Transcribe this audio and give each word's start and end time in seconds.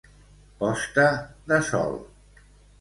Posta 0.63 1.05
de 1.53 1.61
sol. 1.71 1.97